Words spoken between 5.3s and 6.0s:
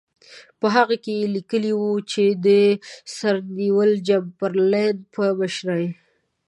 مشرۍ.